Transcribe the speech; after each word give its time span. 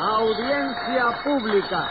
Audiencia 0.00 1.04
pública. 1.22 1.88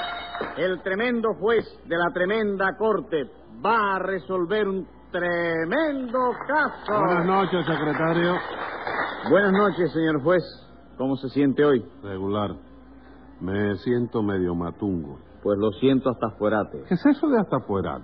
El 0.57 0.81
tremendo 0.81 1.29
juez 1.39 1.63
de 1.85 1.95
la 1.95 2.09
tremenda 2.11 2.75
corte 2.75 3.29
va 3.63 3.97
a 3.97 3.99
resolver 3.99 4.67
un 4.67 4.87
tremendo 5.11 6.17
caso. 6.47 7.03
Buenas 7.05 7.25
noches, 7.27 7.65
secretario. 7.67 8.33
Buenas 9.29 9.51
noches, 9.51 9.93
señor 9.93 10.23
juez. 10.23 10.41
¿Cómo 10.97 11.17
se 11.17 11.29
siente 11.29 11.63
hoy? 11.63 11.85
Regular. 12.01 12.55
Me 13.41 13.75
siento 13.75 14.23
medio 14.23 14.55
matungo. 14.55 15.19
Pues 15.43 15.59
lo 15.59 15.69
siento 15.73 16.09
hasta 16.09 16.31
fuerate. 16.31 16.85
¿Qué 16.87 16.95
es 16.95 17.05
eso 17.05 17.27
de 17.27 17.39
hasta 17.39 17.59
fuera? 17.67 17.99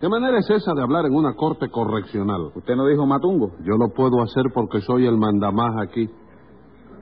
¿Qué 0.00 0.08
manera 0.08 0.38
es 0.38 0.50
esa 0.50 0.72
de 0.74 0.82
hablar 0.82 1.06
en 1.06 1.14
una 1.14 1.34
corte 1.34 1.70
correccional? 1.70 2.50
¿Usted 2.52 2.74
no 2.74 2.84
dijo 2.86 3.06
matungo? 3.06 3.52
Yo 3.60 3.76
lo 3.78 3.90
puedo 3.94 4.22
hacer 4.22 4.46
porque 4.52 4.80
soy 4.80 5.06
el 5.06 5.16
mandamás 5.16 5.76
aquí. 5.86 6.10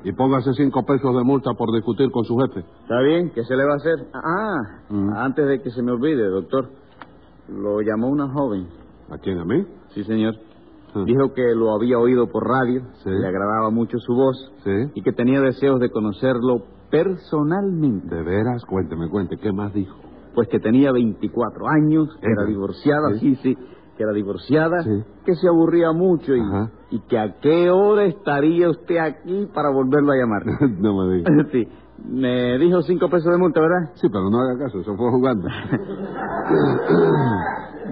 Y 0.05 0.13
póngase 0.13 0.53
cinco 0.55 0.85
pesos 0.85 1.17
de 1.17 1.25
multa 1.25 1.55
por 1.55 1.73
discutir 1.73 2.11
con 2.11 2.25
su 2.25 2.37
jefe. 2.39 2.61
Está 2.83 3.01
bien, 3.01 3.31
¿qué 3.35 3.43
se 3.45 3.57
le 3.57 3.65
va 3.65 3.73
a 3.73 3.77
hacer? 3.77 4.07
Ah, 4.13 4.57
Mm. 4.91 5.13
antes 5.15 5.47
de 5.49 5.63
que 5.63 5.71
se 5.71 5.83
me 5.83 5.93
olvide, 5.93 6.27
doctor. 6.29 6.69
Lo 7.49 7.81
llamó 7.81 8.09
una 8.09 8.29
joven. 8.29 8.69
¿A 9.11 9.19
quién? 9.19 9.39
¿A 9.39 9.45
mí? 9.45 9.65
Sí, 9.95 10.05
señor. 10.05 10.35
Ah. 10.95 11.03
Dijo 11.07 11.33
que 11.35 11.55
lo 11.55 11.75
había 11.75 11.99
oído 11.99 12.27
por 12.31 12.47
radio, 12.47 12.83
Sí. 13.03 13.11
le 13.11 13.27
agradaba 13.27 13.71
mucho 13.71 13.99
su 13.99 14.15
voz 14.15 14.53
Sí. 14.63 14.91
y 14.95 15.03
que 15.03 15.13
tenía 15.13 15.41
deseos 15.41 15.81
de 15.81 15.91
conocerlo 15.91 16.63
personalmente. 16.91 18.15
¿De 18.15 18.23
veras? 18.23 18.65
Cuénteme, 18.65 19.09
cuente. 19.09 19.37
¿Qué 19.39 19.53
más 19.53 19.73
dijo? 19.75 19.97
Pues 20.35 20.49
que 20.49 20.59
tenía 20.61 20.93
24 20.93 21.67
años, 21.69 22.09
que 22.21 22.27
era 22.27 22.43
Ella. 22.43 22.51
divorciada, 22.51 23.15
Sí. 23.15 23.37
sí, 23.37 23.55
sí, 23.55 23.59
que 23.97 24.03
era 24.03 24.13
divorciada, 24.13 24.83
Sí. 24.83 25.03
que 25.25 25.35
se 25.35 25.49
aburría 25.49 25.93
mucho 25.93 26.35
y, 26.35 26.41
Ajá. 26.41 26.71
y 26.91 27.01
que 27.01 27.19
a 27.19 27.35
qué 27.41 27.71
hora 27.71 28.05
estaría 28.05 28.69
usted 28.71 28.97
aquí 28.99 29.49
para 29.55 29.71
volverlo 29.71 30.13
a 30.13 30.17
llamar. 30.17 30.43
no 30.81 30.97
me 31.07 31.15
diga. 31.17 31.31
sí, 31.53 31.69
me 32.09 32.59
dijo 32.59 32.83
cinco 32.83 33.09
pesos 33.09 33.31
de 33.33 33.39
multa, 33.39 33.61
¿verdad? 33.61 33.91
Sí, 33.95 34.09
pero 34.11 34.29
no 34.31 34.39
haga 34.41 34.59
caso, 34.65 34.81
eso 34.81 34.97
fue 34.97 35.11
jugando. 35.11 35.49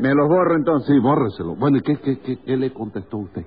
Me 0.00 0.14
los 0.14 0.26
borro 0.28 0.56
entonces. 0.56 0.88
Sí, 0.88 0.98
bórreselo. 1.00 1.54
Bueno, 1.54 1.76
¿y 1.78 1.80
qué, 1.82 1.96
qué, 1.98 2.18
qué, 2.18 2.38
qué 2.44 2.56
le 2.56 2.72
contestó 2.72 3.18
usted? 3.18 3.44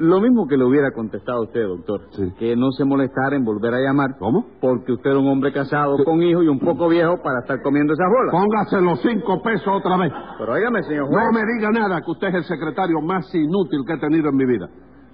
Lo 0.00 0.18
mismo 0.18 0.46
que 0.48 0.56
le 0.56 0.64
hubiera 0.64 0.92
contestado 0.92 1.40
a 1.40 1.44
usted, 1.44 1.62
doctor. 1.66 2.00
Sí. 2.12 2.32
Que 2.38 2.56
no 2.56 2.70
se 2.72 2.86
molestara 2.86 3.36
en 3.36 3.44
volver 3.44 3.74
a 3.74 3.80
llamar. 3.80 4.16
¿Cómo? 4.18 4.46
Porque 4.60 4.92
usted 4.92 5.10
era 5.10 5.18
un 5.20 5.28
hombre 5.28 5.52
casado 5.52 5.98
Sí. 5.98 6.04
con 6.04 6.22
hijos 6.22 6.42
y 6.42 6.48
un 6.48 6.58
poco 6.58 6.88
viejo 6.88 7.20
para 7.22 7.40
estar 7.40 7.60
comiendo 7.62 7.92
esas 7.92 8.06
bolas. 8.08 8.32
Póngase 8.32 8.80
los 8.80 8.98
cinco 9.02 9.42
pesos 9.42 9.68
otra 9.68 9.98
vez. 9.98 10.10
Pero 10.38 10.52
óigame, 10.54 10.82
señor 10.84 11.06
juez. 11.06 11.22
No 11.22 11.32
me 11.32 11.40
diga 11.52 11.70
nada, 11.70 12.00
que 12.00 12.10
usted 12.10 12.28
es 12.28 12.34
el 12.36 12.44
secretario 12.44 13.00
más 13.02 13.26
inútil 13.34 13.80
que 13.86 13.92
he 13.92 13.98
tenido 13.98 14.30
en 14.30 14.36
mi 14.36 14.46
vida. 14.46 14.68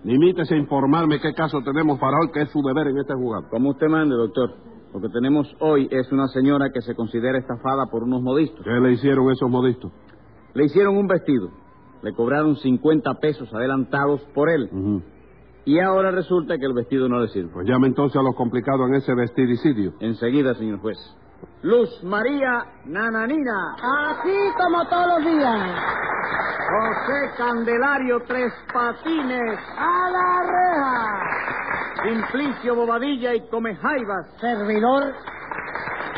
Limítese 0.04 0.54
a 0.54 0.58
informarme 0.58 1.18
qué 1.20 1.34
caso 1.34 1.60
tenemos 1.64 1.98
para 1.98 2.16
hoy, 2.20 2.30
que 2.32 2.42
es 2.42 2.50
su 2.50 2.62
deber 2.62 2.86
en 2.86 2.98
este 2.98 3.12
juzgado. 3.14 3.48
Como 3.50 3.70
usted 3.70 3.88
mande, 3.88 4.14
doctor. 4.14 4.50
Lo 4.94 5.00
que 5.00 5.08
tenemos 5.08 5.52
hoy 5.58 5.88
es 5.90 6.10
una 6.12 6.28
señora 6.28 6.70
que 6.72 6.80
se 6.80 6.94
considera 6.94 7.38
estafada 7.38 7.86
por 7.90 8.04
unos 8.04 8.22
modistos. 8.22 8.64
¿Qué 8.64 8.70
le 8.70 8.92
hicieron 8.92 9.28
esos 9.32 9.50
modistos? 9.50 9.90
Le 10.54 10.64
hicieron 10.64 10.96
un 10.96 11.08
vestido. 11.08 11.48
Le 12.02 12.12
cobraron 12.12 12.56
50 12.56 13.14
pesos 13.14 13.52
adelantados 13.52 14.20
por 14.34 14.50
él. 14.50 14.68
Y 15.64 15.80
ahora 15.80 16.10
resulta 16.12 16.58
que 16.58 16.66
el 16.66 16.74
vestido 16.74 17.08
no 17.08 17.18
le 17.18 17.28
sirve. 17.28 17.50
Pues 17.52 17.66
llame 17.66 17.88
entonces 17.88 18.16
a 18.16 18.22
los 18.22 18.36
complicados 18.36 18.88
en 18.88 18.94
ese 18.94 19.14
vestidicidio. 19.14 19.94
Enseguida, 20.00 20.54
señor 20.54 20.78
juez. 20.78 20.96
Luz 21.62 21.90
María 22.04 22.64
Nananina. 22.84 23.74
Así 23.82 24.36
como 24.56 24.86
todos 24.88 25.18
los 25.18 25.24
días. 25.24 25.74
José 26.68 27.34
Candelario 27.36 28.20
Tres 28.26 28.52
Patines. 28.72 29.58
A 29.76 30.10
la 30.10 30.42
reja. 30.52 31.26
Simplicio 32.04 32.76
Bobadilla 32.76 33.34
y 33.34 33.48
Comejaivas. 33.48 34.30
Servidor 34.40 35.14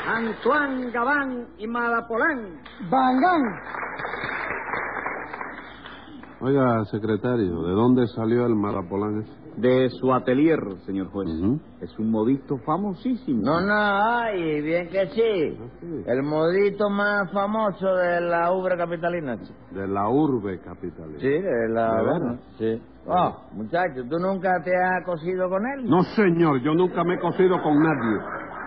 Antoine 0.06 0.90
Gabán 0.90 1.48
y 1.58 1.66
Madapolán. 1.66 2.60
Bangán. 2.90 3.42
Oiga, 6.40 6.84
secretario, 6.84 7.62
¿de 7.62 7.72
dónde 7.72 8.06
salió 8.14 8.46
el 8.46 8.54
marapolán 8.54 9.22
ese? 9.22 9.60
De 9.60 9.90
su 9.90 10.12
atelier, 10.14 10.60
señor 10.86 11.08
juez. 11.08 11.28
Es 11.80 11.98
un 11.98 12.12
modisto 12.12 12.58
famosísimo. 12.58 13.42
No, 13.42 13.60
no, 13.60 13.74
ay, 13.74 14.60
bien 14.62 14.88
que 14.88 15.08
sí. 15.08 15.58
sí. 15.80 16.04
El 16.06 16.22
modito 16.22 16.88
más 16.90 17.32
famoso 17.32 17.92
de 17.92 18.20
la 18.20 18.52
ubra 18.52 18.76
capitalina. 18.76 19.36
chico. 19.36 19.58
De 19.72 19.88
la 19.88 20.08
urbe 20.08 20.60
capitalina. 20.60 21.18
Sí, 21.18 21.28
de 21.28 21.68
la... 21.70 22.02
¿De 22.02 22.38
sí. 22.76 22.82
Oh, 23.08 23.36
muchacho, 23.54 24.04
¿tú 24.08 24.18
nunca 24.20 24.62
te 24.62 24.70
has 24.76 25.04
cosido 25.04 25.48
con 25.48 25.66
él? 25.66 25.90
No, 25.90 26.04
señor, 26.14 26.60
yo 26.62 26.72
nunca 26.74 27.02
me 27.02 27.14
he 27.14 27.18
cosido 27.18 27.60
con 27.60 27.82
nadie. 27.82 28.20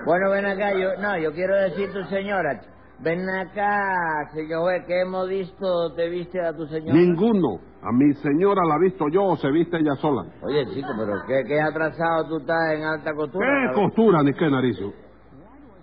Bueno, 0.05 0.29
ven 0.31 0.45
acá, 0.45 0.73
yo... 0.73 1.01
No, 1.01 1.17
yo 1.17 1.31
quiero 1.31 1.55
decir 1.55 1.89
tu 1.93 2.03
señora. 2.09 2.59
Ven 3.03 3.28
acá, 3.29 4.29
señor 4.31 4.62
juez, 4.62 4.84
¿qué 4.85 5.06
modisto 5.06 5.91
te 5.95 6.07
viste 6.07 6.39
a 6.39 6.53
tu 6.56 6.67
señora? 6.67 6.94
Ninguno. 6.94 7.59
A 7.81 7.91
mi 7.91 8.13
señora 8.13 8.62
la 8.67 8.75
he 8.75 8.79
visto 8.79 9.06
yo 9.12 9.23
o 9.25 9.35
se 9.38 9.50
viste 9.50 9.78
ella 9.78 9.95
sola. 9.95 10.23
Oye, 10.44 10.67
chico, 10.67 10.89
pero 10.95 11.13
¿qué, 11.25 11.44
qué 11.47 11.59
atrasado 11.59 12.28
tú 12.29 12.38
estás 12.38 12.73
en 12.75 12.84
alta 12.84 13.12
costura? 13.16 13.47
¿Qué 13.73 13.81
costura 13.81 14.22
ni 14.22 14.34
qué 14.34 14.47
narizo? 14.51 14.94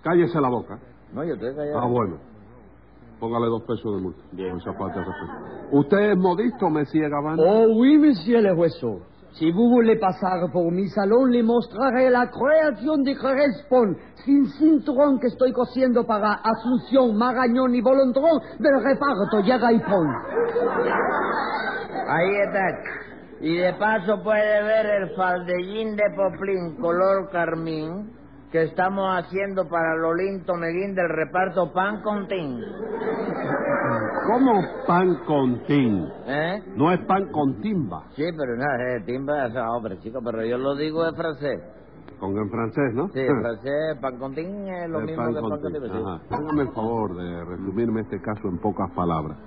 Cállese 0.01 0.39
la 0.39 0.47
boca. 0.47 0.79
No, 1.13 1.25
yo 1.25 1.33
estoy 1.33 1.53
callado. 1.55 1.79
Ah, 1.79 1.87
bueno. 1.87 2.17
Póngale 3.19 3.47
dos 3.47 3.63
pesos 3.63 3.95
de 3.97 4.01
multa. 4.01 4.21
Con 4.31 4.57
esa 4.61 4.73
falta 4.75 4.99
de 4.99 5.05
respeto. 5.05 5.77
¿Usted 5.77 6.11
es 6.11 6.17
modisto, 6.17 6.69
Mesía 6.69 7.09
Gabán? 7.09 7.37
Oh 7.37 7.67
oui, 7.77 7.97
monsieur 7.97 8.41
le 8.41 8.53
hueso. 8.53 9.01
Si 9.33 9.51
vous 9.51 9.69
voulez 9.69 9.97
pasar 9.99 10.51
por 10.51 10.71
mi 10.71 10.87
salón, 10.89 11.31
le 11.31 11.43
mostraré 11.43 12.09
la 12.09 12.29
creación 12.29 13.03
de 13.03 13.15
Crespon, 13.15 13.95
sin 14.25 14.45
cinturón 14.47 15.19
que 15.19 15.27
estoy 15.27 15.51
cosiendo 15.53 16.05
para 16.05 16.33
Asunción, 16.43 17.15
Marañón 17.15 17.73
y 17.75 17.81
Bolondrón 17.81 18.39
del 18.57 18.83
reparto 18.83 19.39
Llega 19.41 19.71
y 19.71 19.79
Pon. 19.79 20.07
Ahí 22.07 22.35
está. 22.47 22.67
Y 23.41 23.55
de 23.55 23.73
paso 23.75 24.21
puede 24.23 24.63
ver 24.63 24.85
el 24.85 25.15
faldellín 25.15 25.95
de 25.95 26.03
poplín 26.15 26.75
color 26.81 27.29
carmín 27.31 28.11
que 28.51 28.63
estamos 28.63 29.07
haciendo 29.15 29.69
para 29.69 29.95
Lolín 29.95 30.43
Tomeguín 30.43 30.95
del 30.95 31.07
reparto 31.07 31.71
Pan 31.71 32.01
con 32.01 32.27
Tin. 32.27 32.59
¿Cómo 34.31 34.61
pan 34.85 35.15
con 35.25 35.63
tin? 35.65 36.05
¿Eh? 36.27 36.61
No 36.75 36.91
es 36.91 36.99
pan 37.05 37.31
con 37.31 37.59
timba. 37.61 38.03
Sí, 38.15 38.23
pero 38.37 38.55
no, 38.55 38.95
es 38.95 39.05
timba, 39.05 39.47
hombre, 39.75 39.97
chico, 40.01 40.19
pero 40.23 40.45
yo 40.45 40.57
lo 40.59 40.75
digo 40.75 41.07
en 41.07 41.15
francés. 41.15 41.59
Con 42.19 42.37
en 42.37 42.49
francés, 42.49 42.93
¿no? 42.93 43.07
Sí, 43.07 43.21
en 43.21 43.41
francés, 43.41 43.97
pan 43.99 44.19
con 44.19 44.35
tin 44.35 44.67
es 44.67 44.89
lo 44.89 44.99
El 44.99 45.05
mismo 45.05 45.23
pan 45.23 45.33
que 45.33 45.39
con 45.39 45.49
pan 45.49 45.61
con 45.61 45.71
sí. 45.71 46.03
Ajá. 46.05 46.21
Hágame 46.29 46.61
el 46.61 46.71
favor 46.73 47.15
de 47.15 47.43
resumirme 47.45 48.01
este 48.01 48.21
caso 48.21 48.47
en 48.49 48.59
pocas 48.59 48.91
palabras. 48.91 49.37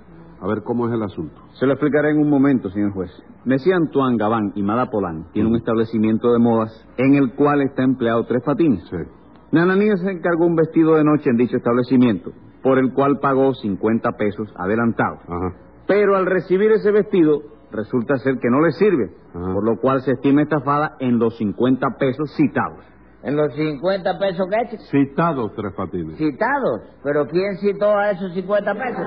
A 0.41 0.47
ver 0.47 0.63
cómo 0.63 0.87
es 0.89 0.93
el 0.93 1.03
asunto. 1.03 1.41
Se 1.53 1.65
lo 1.65 1.71
explicaré 1.73 2.09
en 2.09 2.19
un 2.19 2.29
momento, 2.29 2.69
señor 2.69 2.91
juez. 2.91 3.11
Mesía 3.45 3.77
Antoine 3.77 4.17
Gabán 4.17 4.51
y 4.55 4.63
Madapolán 4.63 5.31
tiene 5.31 5.47
un 5.47 5.55
establecimiento 5.55 6.33
de 6.33 6.39
modas 6.39 6.85
en 6.97 7.15
el 7.15 7.33
cual 7.35 7.61
está 7.61 7.83
empleado 7.83 8.25
tres 8.25 8.43
patines. 8.43 8.83
Sí. 8.89 8.97
Nananina 9.53 9.95
se 9.95 10.11
encargó 10.11 10.45
un 10.45 10.55
vestido 10.55 10.95
de 10.95 11.05
noche 11.05 11.29
en 11.29 11.37
dicho 11.37 11.55
establecimiento, 11.55 12.31
por 12.63 12.79
el 12.79 12.93
cual 12.93 13.19
pagó 13.19 13.53
50 13.53 14.13
pesos 14.13 14.51
adelantados. 14.57 15.19
Ajá. 15.27 15.53
Pero 15.85 16.15
al 16.15 16.25
recibir 16.25 16.71
ese 16.71 16.91
vestido, 16.91 17.41
resulta 17.71 18.17
ser 18.17 18.39
que 18.39 18.49
no 18.49 18.61
le 18.61 18.71
sirve, 18.71 19.11
Ajá. 19.35 19.53
por 19.53 19.63
lo 19.63 19.79
cual 19.79 20.01
se 20.01 20.11
estima 20.13 20.41
estafada 20.41 20.95
en 20.99 21.19
los 21.19 21.37
50 21.37 21.85
pesos 21.99 22.33
citados. 22.35 22.79
En 23.23 23.37
los 23.37 23.53
50 23.55 24.19
pesos 24.19 24.45
que? 24.51 24.77
Citados 24.91 25.53
tres 25.55 25.73
patines. 25.77 26.17
Citados. 26.17 26.81
Pero 27.03 27.25
¿quién 27.27 27.55
citó 27.57 27.97
a 27.97 28.11
esos 28.11 28.33
50 28.33 28.73
pesos? 28.73 29.05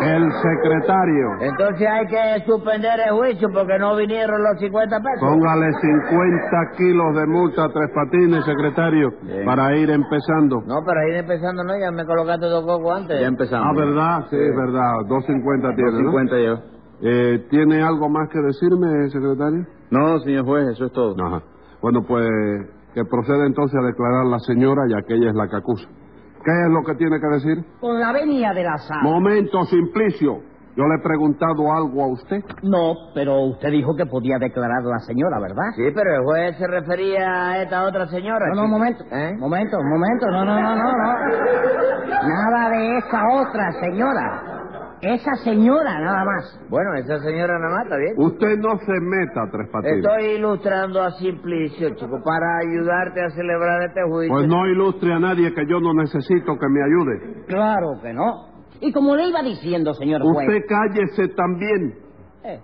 El 0.00 0.24
secretario. 0.32 1.26
Entonces 1.42 1.86
hay 1.86 2.06
que 2.06 2.44
suspender 2.46 2.98
el 3.06 3.12
juicio 3.14 3.48
porque 3.52 3.78
no 3.78 3.94
vinieron 3.94 4.42
los 4.42 4.58
50 4.58 4.96
pesos. 5.00 5.20
Póngale 5.20 5.70
50 5.82 6.76
kilos 6.78 7.14
de 7.14 7.26
multa 7.26 7.64
a 7.64 7.68
tres 7.68 7.90
patines, 7.94 8.44
secretario, 8.46 9.10
Bien. 9.22 9.44
para 9.44 9.76
ir 9.76 9.90
empezando. 9.90 10.62
No, 10.64 10.80
pero 10.86 11.00
ahí 11.00 11.18
empezando 11.18 11.62
no, 11.62 11.78
ya 11.78 11.90
me 11.90 12.06
colocaste 12.06 12.46
dos 12.46 12.64
cocos 12.64 13.00
antes. 13.02 13.20
Ya 13.20 13.26
empezamos. 13.26 13.66
Ah, 13.68 13.72
¿verdad? 13.78 14.26
Sí, 14.30 14.36
es 14.36 14.56
verdad. 14.56 14.92
250 15.08 15.74
tiene, 15.74 15.92
¿no? 15.92 16.10
50 16.10 16.38
yo. 16.40 16.54
Eh, 17.02 17.46
¿Tiene 17.50 17.82
algo 17.82 18.08
más 18.08 18.30
que 18.30 18.40
decirme, 18.40 19.10
secretario? 19.10 19.66
No, 19.90 20.18
señor 20.20 20.46
juez, 20.46 20.68
eso 20.68 20.86
es 20.86 20.92
todo. 20.92 21.14
Ajá. 21.22 21.42
Bueno, 21.80 22.02
pues 22.08 22.26
que 22.94 23.04
proceda 23.04 23.46
entonces 23.46 23.78
a 23.78 23.86
declarar 23.86 24.26
la 24.26 24.38
señora, 24.40 24.82
ya 24.88 25.02
que 25.06 25.14
ella 25.14 25.30
es 25.30 25.34
la 25.36 25.48
que 25.48 25.56
acusa. 25.56 25.88
¿Qué 26.44 26.52
es 26.52 26.70
lo 26.70 26.82
que 26.84 26.94
tiene 26.94 27.18
que 27.20 27.26
decir? 27.28 27.64
Con 27.80 27.98
la 28.00 28.12
venia 28.12 28.52
de 28.52 28.62
la 28.62 28.78
sal. 28.78 29.02
Momento, 29.02 29.64
Simplicio. 29.64 30.38
Yo 30.76 30.84
le 30.86 30.94
he 30.94 31.02
preguntado 31.02 31.72
algo 31.72 32.04
a 32.04 32.06
usted. 32.12 32.38
No, 32.62 32.94
pero 33.12 33.40
usted 33.46 33.70
dijo 33.70 33.96
que 33.96 34.06
podía 34.06 34.38
declarar 34.38 34.84
la 34.84 35.00
señora, 35.00 35.40
¿verdad? 35.40 35.74
Sí, 35.74 35.82
pero 35.92 36.14
el 36.14 36.22
juez 36.24 36.56
se 36.56 36.68
refería 36.68 37.48
a 37.50 37.62
esta 37.64 37.82
otra 37.82 38.06
señora. 38.06 38.46
No, 38.54 38.54
no, 38.54 38.62
chico. 38.62 38.68
momento. 38.78 39.04
¿Eh? 39.10 39.34
Momento, 39.38 39.76
momento. 39.82 40.26
No, 40.30 40.44
no, 40.44 40.60
no, 40.60 40.76
no, 40.76 40.92
no. 40.92 42.28
Nada 42.28 42.70
de 42.70 42.98
esa 42.98 43.22
otra 43.34 43.72
señora. 43.80 44.57
Esa 45.02 45.34
señora 45.44 46.00
nada 46.00 46.24
más. 46.24 46.60
Bueno, 46.68 46.94
esa 46.94 47.18
señora 47.20 47.58
nada 47.58 47.74
más 47.74 47.84
está 47.84 47.96
bien. 47.96 48.14
Usted 48.16 48.58
no 48.58 48.78
se 48.78 49.00
meta, 49.00 49.40
Tres 49.50 49.68
Patines. 49.70 49.98
Estoy 49.98 50.24
ilustrando 50.36 51.02
a 51.02 51.10
Simplicio, 51.12 51.90
chico, 51.94 52.20
para 52.24 52.58
ayudarte 52.58 53.22
a 53.22 53.30
celebrar 53.30 53.82
este 53.88 54.00
juicio. 54.02 54.34
Pues 54.34 54.48
no 54.48 54.66
ilustre 54.66 55.12
a 55.12 55.18
nadie 55.18 55.52
que 55.54 55.66
yo 55.68 55.80
no 55.80 55.94
necesito 55.94 56.56
que 56.58 56.68
me 56.68 56.82
ayude. 56.82 57.44
Claro 57.46 58.00
que 58.02 58.12
no. 58.12 58.48
Y 58.80 58.92
como 58.92 59.16
le 59.16 59.28
iba 59.28 59.42
diciendo, 59.42 59.92
señor 59.94 60.22
juez... 60.22 60.48
Usted 60.48 60.64
cállese 60.68 61.28
también. 61.34 61.94
Eh, 62.44 62.60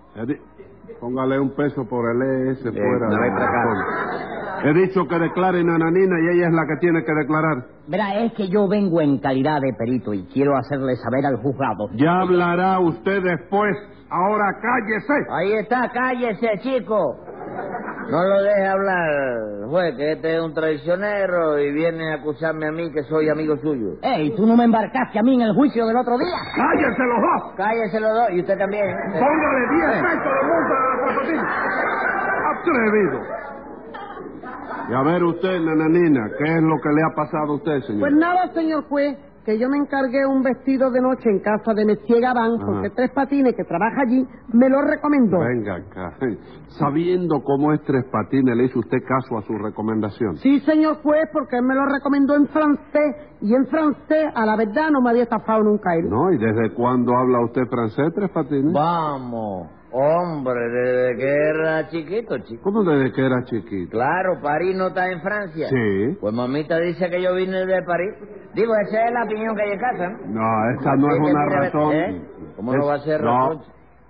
Póngale 1.01 1.39
un 1.39 1.55
peso 1.55 1.85
por 1.89 2.05
el 2.15 2.49
ES 2.51 2.63
fuera. 2.63 3.09
no 3.09 3.23
hay 3.23 3.31
de-. 3.31 4.71
He 4.71 4.73
dicho 4.73 5.07
que 5.07 5.19
declaren 5.19 5.69
a 5.69 5.79
Nanina 5.79 6.17
y 6.21 6.37
ella 6.37 6.49
es 6.49 6.55
la 6.55 6.63
que 6.67 6.77
tiene 6.81 7.05
que 7.05 7.13
declarar. 7.13 7.67
verá, 7.87 8.15
es 8.25 8.33
que 8.33 8.49
yo 8.49 8.67
vengo 8.69 9.01
en 9.01 9.19
calidad 9.19 9.61
de 9.61 9.75
perito 9.75 10.15
y 10.15 10.25
quiero 10.33 10.57
hacerle 10.57 10.97
saber 10.97 11.27
al 11.27 11.37
juzgado. 11.37 11.89
Ya 11.95 12.21
hablará 12.21 12.79
usted 12.81 13.23
después. 13.23 13.77
Ahora 14.09 14.45
cállese. 14.63 15.13
Ahí 15.31 15.53
está, 15.55 15.91
cállese, 15.93 16.49
chico. 16.63 17.17
No 18.11 18.23
lo 18.23 18.43
deje 18.43 18.67
hablar, 18.67 19.69
juez, 19.69 19.97
que 19.97 20.13
este 20.13 20.37
es 20.37 20.43
un 20.43 20.53
traicionero 20.53 21.59
y 21.59 21.73
viene 21.73 22.13
a 22.13 22.17
acusarme 22.17 22.67
a 22.69 22.73
mí 22.73 22.93
que 22.93 23.03
soy 23.05 23.29
amigo 23.31 23.57
suyo. 23.59 23.97
Ey, 24.03 24.35
¿tú 24.37 24.47
no 24.47 24.57
me 24.57 24.65
embarcaste 24.65 25.19
a 25.19 25.23
mí 25.23 25.35
en 25.35 25.41
el 25.43 25.55
juicio 25.55 25.87
del 25.87 25.97
otro 25.97 26.19
día? 26.19 26.37
¡Cállese 26.55 27.03
los 27.03 27.21
dos! 27.21 27.53
Cállese 27.57 28.01
los 28.01 28.13
dos 28.15 28.27
y 28.33 28.41
usted 28.41 28.59
también. 28.59 28.85
¿eh? 28.85 28.95
Póngale 29.13 29.69
10 29.71 30.03
pesos 30.03 30.25
de 30.25 30.43
multa 30.47 30.75
a 30.75 30.97
Tres 31.05 31.17
Patines. 31.17 31.45
Atrevido. 32.61 33.21
Y 34.91 34.95
a 34.95 35.03
ver 35.03 35.25
usted, 35.25 35.61
Nananina, 35.61 36.29
¿qué 36.39 36.45
es 36.45 36.63
lo 36.63 36.77
que 36.83 36.89
le 36.91 37.03
ha 37.03 37.15
pasado 37.17 37.53
a 37.53 37.57
usted, 37.57 37.81
señor? 37.87 38.01
Pues 38.01 38.13
nada, 38.15 38.53
señor 38.53 38.85
juez, 38.89 39.17
que 39.45 39.59
yo 39.59 39.69
me 39.69 39.77
encargué 39.77 40.27
un 40.27 40.43
vestido 40.43 40.91
de 40.91 41.01
noche 41.01 41.29
en 41.31 41.41
casa 41.41 41.75
de 41.75 41.85
Messier 41.85 42.21
Gabán, 42.21 42.53
Ajá. 42.57 42.65
porque 42.67 42.91
Tres 42.91 43.11
Patines, 43.15 43.55
que 43.55 43.65
trabaja 43.65 44.03
allí, 44.07 44.27
me 44.53 44.69
lo 44.69 44.81
recomendó. 44.83 45.39
Venga 45.41 45.77
acá. 45.77 46.17
Sabiendo 46.69 47.43
cómo 47.43 47.73
es 47.73 47.83
Tres 47.83 48.05
Patines, 48.11 48.57
le 48.57 48.65
hizo 48.65 48.79
usted 48.79 48.99
caso 49.07 49.39
a 49.39 49.43
su 49.43 49.53
recomendación. 49.59 50.37
Sí, 50.39 50.61
señor 50.61 50.97
juez, 51.03 51.29
porque 51.33 51.57
él 51.57 51.63
me 51.65 51.75
lo 51.75 51.85
recomendó 51.87 52.35
en 52.37 52.47
francés, 52.49 53.17
y 53.43 53.55
en 53.55 53.67
francés, 53.67 54.27
a 54.35 54.47
la 54.47 54.57
verdad, 54.57 54.91
no 54.91 55.03
me 55.03 55.11
había 55.11 55.25
estafado 55.25 55.63
nunca 55.63 55.95
él. 55.95 56.09
¿No? 56.09 56.33
¿Y 56.33 56.39
desde 56.39 56.75
cuándo 56.75 57.15
habla 57.17 57.41
usted 57.45 57.63
francés, 57.69 58.13
Tres 58.15 58.31
Patines? 58.31 58.73
Vamos, 58.73 59.69
hombre, 59.95 60.61
desde 60.69 61.17
que 61.17 61.49
era 61.49 61.89
chiquito, 61.89 62.39
chico. 62.39 62.63
¿Cómo 62.65 62.83
desde 62.83 63.13
que 63.13 63.25
era 63.25 63.45
chiquito? 63.45 63.91
Claro, 63.93 64.41
París 64.43 64.77
no 64.77 64.89
está 64.89 65.11
en 65.11 65.21
Francia. 65.23 65.69
Sí. 65.69 66.19
Pues 66.21 66.35
mamita 66.35 66.79
dice 66.81 67.09
que 67.09 67.23
yo 67.23 67.35
vine 67.35 67.65
de 67.65 67.83
París. 67.83 68.15
Digo, 68.55 68.73
esa 68.87 69.07
es 69.07 69.13
la 69.13 69.25
opinión 69.25 69.55
que 69.55 69.63
hay 69.63 69.71
en 69.73 69.79
casa, 69.79 70.09
¿no? 70.09 70.41
No, 70.41 70.81
esa 70.81 70.97
no 70.97 71.09
es 71.11 71.21
una 71.21 71.47
razón. 71.47 71.93
¿eh? 71.93 72.23
¿Cómo 72.57 72.75
no 72.75 72.87
va 72.87 72.95
a 72.95 72.99
ser 73.01 73.23
no, 73.23 73.49
razón? 73.49 73.63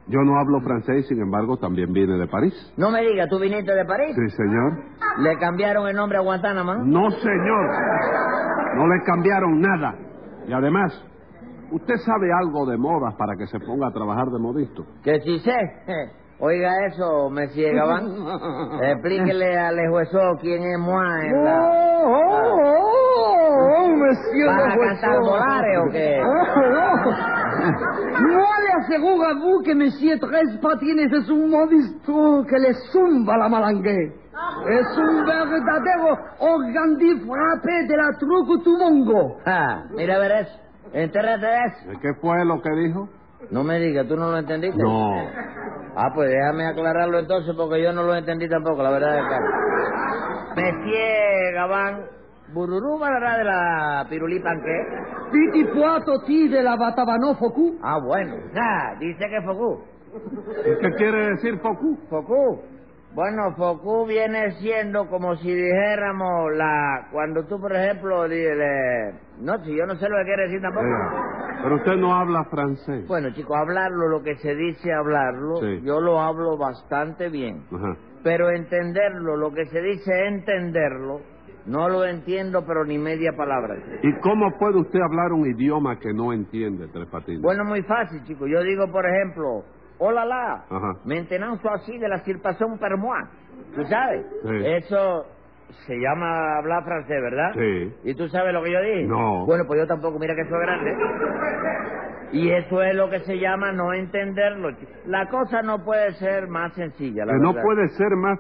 Yo 0.07 0.21
no 0.21 0.39
hablo 0.39 0.61
francés, 0.61 1.07
sin 1.09 1.21
embargo, 1.21 1.57
también 1.57 1.93
vine 1.93 2.19
de 2.19 2.27
París. 2.27 2.55
No 2.77 2.91
me 2.91 3.01
diga, 3.03 3.27
¿tú 3.29 3.39
viniste 3.39 3.75
de 3.75 3.85
París? 3.85 4.15
Sí, 4.15 4.37
señor. 4.37 4.73
Le 5.19 5.39
cambiaron 5.39 5.89
el 5.89 5.97
nombre 5.97 6.19
a 6.19 6.21
Guantánamo, 6.21 6.75
¿no? 6.75 6.85
No, 6.85 7.11
señor. 7.11 7.71
No 8.77 8.87
le 8.87 9.03
cambiaron 9.05 9.61
nada. 9.61 9.95
Y 10.47 10.53
además, 10.53 10.93
¿usted 11.73 11.97
sabe 12.05 12.33
algo 12.33 12.67
de 12.67 12.77
modas 12.77 13.15
para 13.17 13.37
que 13.37 13.47
se 13.47 13.59
ponga 13.61 13.89
a 13.89 13.93
trabajar 13.93 14.27
de 14.27 14.39
modisto? 14.39 14.85
Que 15.03 15.21
si 15.21 15.39
sé. 15.41 15.53
Oiga 16.41 16.87
eso, 16.87 17.31
Monsieur 17.31 17.75
Gabán. 17.75 18.09
Explíquele 18.83 19.57
al 19.57 19.77
juezó 19.89 20.19
quién 20.41 20.63
es 20.63 20.79
moi 20.79 21.27
en 21.27 21.45
la... 21.45 21.61
Oh, 21.63 22.07
oh, 22.07 22.59
oh, 22.61 23.15
oh, 23.79 23.89
monsieur 23.89 24.47
¿Para 24.47 24.77
cantar 24.77 25.21
volares 25.21 25.79
o 25.79 25.91
qué? 25.91 26.21
Moi 27.65 28.57
le 28.63 28.73
aseguro 28.81 29.25
a 29.25 29.35
vous 29.35 29.63
que 29.65 29.75
Monsieur 29.75 30.19
Tres 30.21 30.59
Patines 30.61 31.13
es 31.13 31.29
un 31.31 31.51
modisto 31.51 32.45
que 32.49 32.59
le 32.59 32.75
zumba 32.93 33.37
la 33.39 33.49
malangue. 33.49 34.13
Es 34.69 34.99
un 34.99 35.25
verdadero 35.25 36.19
organdí 36.41 37.21
frappé 37.21 37.87
de 37.89 37.97
la 37.97 38.13
truco 38.19 38.59
tumongo. 38.63 39.39
Ah, 39.47 39.85
mira 39.97 40.17
a 40.17 40.19
ver 40.19 40.33
eso. 40.33 40.64
Entérrate 40.95 41.45
de 41.45 41.65
eso. 41.67 42.01
¿Qué 42.01 42.15
fue 42.21 42.45
lo 42.45 42.63
que 42.63 42.71
dijo? 42.71 43.09
No 43.51 43.65
me 43.65 43.79
digas, 43.81 44.07
¿tú 44.07 44.17
no 44.17 44.31
lo 44.31 44.39
entendiste? 44.39 44.81
No. 44.81 45.13
Ah, 45.97 46.11
pues 46.15 46.31
déjame 46.31 46.67
aclararlo 46.67 47.19
entonces 47.19 47.55
porque 47.57 47.83
yo 47.83 47.93
no 47.93 48.05
lo 48.05 48.15
entendí 48.15 48.49
tampoco, 48.49 48.83
la 48.83 48.91
verdad 48.91 49.19
es 49.19 49.25
que... 49.25 50.63
Monsieur 50.63 51.55
Gabán, 51.55 52.05
bururú 52.53 52.99
balará 52.99 53.39
de 53.39 53.45
la 53.45 54.07
pirulí 54.09 54.39
panqué. 54.41 54.87
Piti 55.33 55.65
puato 55.65 56.21
ti 56.27 56.49
de 56.49 56.63
la 56.63 56.77
batabano 56.77 57.35
focu. 57.35 57.77
Ah, 57.83 57.99
bueno. 57.99 58.37
Ah, 58.57 58.95
dice 59.01 59.29
que 59.29 59.43
Focú. 59.43 59.83
¿Y 60.61 60.79
¿Qué 60.81 60.91
quiere 60.97 61.31
decir 61.31 61.59
Focú? 61.59 61.99
Focú. 62.09 62.63
Bueno, 63.15 63.53
Focú 63.57 64.07
viene 64.07 64.53
siendo 64.61 65.09
como 65.09 65.35
si 65.37 65.53
dijéramos 65.53 66.53
la... 66.55 67.09
Cuando 67.11 67.45
tú, 67.47 67.61
por 67.61 67.75
ejemplo, 67.75 68.29
dile... 68.29 69.24
No, 69.41 69.59
si 69.65 69.77
yo 69.77 69.87
no 69.87 69.95
sé 69.97 70.09
lo 70.09 70.17
que 70.19 70.25
quiere 70.25 70.43
decir 70.45 70.61
tampoco. 70.63 70.85
Oiga, 70.87 71.61
Pero 71.63 71.75
usted 71.77 71.97
no 71.97 72.15
habla 72.15 72.45
francés. 72.45 73.07
Bueno, 73.09 73.31
chico, 73.33 73.57
hablarlo, 73.57 74.09
lo 74.09 74.23
que 74.23 74.37
se 74.37 74.55
dice 74.55 74.93
hablarlo, 74.93 75.57
Sí. 75.57 75.81
yo 75.83 76.01
lo 76.01 76.21
hablo 76.21 76.57
bastante 76.57 77.29
bien. 77.31 77.65
Ajá. 77.73 77.97
Pero 78.23 78.51
entenderlo, 78.51 79.37
lo 79.37 79.51
que 79.51 79.67
se 79.67 79.81
dice 79.81 80.27
entenderlo, 80.27 81.21
no 81.67 81.89
lo 81.89 82.05
entiendo, 82.05 82.65
pero 82.67 82.85
ni 82.85 82.99
media 82.99 83.33
palabra. 83.37 83.77
¿Y 84.03 84.13
cómo 84.21 84.51
puede 84.59 84.79
usted 84.81 85.01
hablar 85.01 85.33
un 85.33 85.47
idioma 85.47 85.99
que 85.99 86.13
no 86.13 86.33
entiende, 86.33 86.89
Tres 86.89 87.09
Patines? 87.09 87.43
Bueno, 87.43 87.65
muy 87.65 87.83
fácil, 87.83 88.23
chico. 88.25 88.47
Yo 88.47 88.63
digo, 88.63 88.91
por 88.93 89.05
ejemplo, 89.07 89.65
hola 89.99 90.25
la, 90.25 90.65
maintenance 91.05 91.67
así 91.69 91.99
de 91.99 92.09
la 92.09 92.19
cirpación 92.21 92.79
per 92.79 92.97
moi. 92.99 93.21
¿Tú 93.75 93.85
sabes? 93.85 94.27
Sí. 94.43 94.67
Eso 94.67 95.27
se 95.87 95.95
llama 95.97 96.59
hablar 96.59 96.85
francés, 96.85 97.21
¿verdad? 97.21 97.53
Sí. 97.55 98.11
¿Y 98.11 98.15
tú 98.15 98.29
sabes 98.29 98.53
lo 98.53 98.63
que 98.63 98.73
yo 98.73 98.81
dije? 98.81 99.05
No. 99.05 99.45
Bueno, 99.47 99.65
pues 99.67 99.81
yo 99.81 99.87
tampoco, 99.87 100.19
mira 100.19 100.35
que 100.35 100.43
eso 100.43 100.55
es 100.55 100.61
grande. 100.61 100.95
Y 102.33 102.51
eso 102.51 102.83
es 102.83 102.95
lo 102.95 103.09
que 103.11 103.21
se 103.21 103.39
llama 103.39 103.73
no 103.73 103.93
entenderlo. 103.93 104.71
La 105.07 105.29
cosa 105.29 105.63
no 105.63 105.85
puede 105.85 106.13
ser 106.15 106.49
más 106.49 106.73
sencilla, 106.75 107.25
la 107.25 107.33
que 107.33 107.39
no 107.39 107.53
puede 107.55 107.89
ser 107.91 108.11
más... 108.17 108.39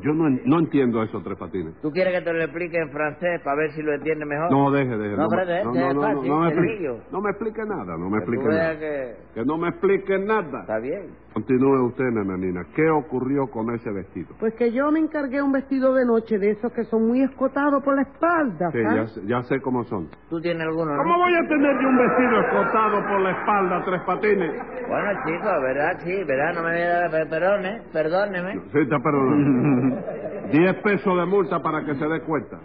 Yo 0.00 0.12
no, 0.14 0.28
no 0.44 0.58
entiendo 0.60 1.02
eso, 1.02 1.20
Tres 1.22 1.36
Patines. 1.38 1.74
¿Tú 1.82 1.90
quieres 1.90 2.14
que 2.18 2.24
te 2.24 2.32
lo 2.32 2.42
explique 2.42 2.78
en 2.78 2.90
francés 2.90 3.40
para 3.44 3.56
ver 3.56 3.72
si 3.72 3.82
lo 3.82 3.92
entiende 3.94 4.24
mejor? 4.24 4.50
No, 4.50 4.70
deje, 4.70 4.96
deje. 4.96 5.16
No, 5.16 5.28
no, 5.28 5.74
no, 5.74 5.92
no, 5.94 6.00
fácil, 6.00 6.28
no 6.30 6.40
me 6.40 6.48
explique, 6.48 7.00
no 7.10 7.20
me 7.20 7.30
explique 7.30 7.62
nada, 7.66 7.96
no 7.98 8.08
me 8.10 8.18
Que 8.18 8.24
explique 8.24 8.48
nada. 8.48 8.78
que 8.78 9.16
Que 9.34 9.44
no 9.44 9.58
me 9.58 9.68
explique 9.68 10.18
nada. 10.18 10.60
está 10.62 10.78
bien. 10.78 11.10
Continúe 11.34 11.86
usted, 11.86 12.04
nananina. 12.12 12.62
¿Qué 12.74 12.88
ocurrió 12.90 13.46
con 13.50 13.74
ese 13.74 13.90
vestido? 13.90 14.34
Pues 14.38 14.54
que 14.54 14.72
yo 14.72 14.90
me 14.92 15.00
encargué 15.00 15.40
un 15.42 15.52
vestido 15.52 15.94
de 15.94 16.04
noche 16.04 16.38
de 16.38 16.50
esos 16.50 16.72
que 16.72 16.84
son 16.84 17.06
muy 17.06 17.22
escotados 17.22 17.82
por 17.82 17.94
la 17.96 18.02
espalda, 18.02 18.70
Sí, 18.72 18.78
ya, 18.82 19.04
ya 19.26 19.42
sé 19.44 19.60
cómo 19.60 19.84
son. 19.84 20.08
¿Tú 20.30 20.40
tienes 20.40 20.62
alguno? 20.62 20.94
no? 20.96 21.02
¿Cómo 21.02 21.16
voy 21.18 21.34
a 21.34 21.48
tener 21.48 21.74
yo 21.80 21.88
un 21.88 21.96
vestido 21.98 22.40
escotado 22.40 23.02
por 23.08 23.20
la 23.20 23.30
espalda, 23.30 23.82
Tres 23.84 24.00
Patines? 24.06 24.52
Bueno, 24.88 25.10
chicos, 25.26 25.62
¿verdad? 25.62 25.98
Sí, 26.04 26.24
¿verdad? 26.24 26.54
No 26.54 26.62
me 26.62 26.70
voy 26.72 26.80
a 26.82 26.88
dar... 27.00 27.10
per- 27.10 27.28
Perdone, 27.42 27.82
perdóneme. 27.92 28.52
Sí, 28.72 28.78
está 28.80 28.98
perdonando. 28.98 29.81
Diez 30.52 30.74
pesos 30.82 31.16
de 31.16 31.26
multa 31.26 31.60
para 31.62 31.84
que 31.84 31.94
se 31.94 32.06
dé 32.06 32.20
cuenta. 32.22 32.58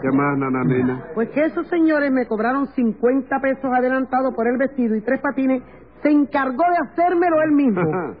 ¿Qué 0.00 0.08
más, 0.12 0.38
nananina? 0.38 1.04
Pues 1.14 1.28
que 1.30 1.44
esos 1.44 1.66
señores 1.68 2.10
me 2.10 2.26
cobraron 2.26 2.66
50 2.68 3.38
pesos 3.40 3.70
adelantados 3.72 4.34
por 4.34 4.46
el 4.48 4.56
vestido 4.56 4.94
y 4.96 5.00
Tres 5.02 5.20
Patines 5.20 5.62
se 6.02 6.10
encargó 6.10 6.62
de 6.70 6.76
hacérmelo 6.90 7.42
él 7.42 7.52
mismo. 7.52 7.82